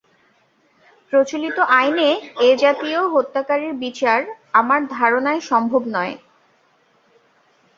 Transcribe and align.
প্রচলিত 1.13 1.57
আইনে 1.79 2.09
এ-জাতীয় 2.41 2.99
হত্যাকারীর 3.07 3.73
বিচার 3.75 4.19
আমার 4.53 4.79
ধারণায় 4.91 5.41
সম্ভব 5.41 5.81
নয়। 5.87 6.13